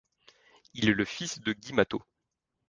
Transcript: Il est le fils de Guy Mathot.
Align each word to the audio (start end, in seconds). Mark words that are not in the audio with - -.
Il 0.73 0.89
est 0.89 0.95
le 0.95 1.05
fils 1.05 1.41
de 1.41 1.53
Guy 1.53 1.73
Mathot. 1.73 2.01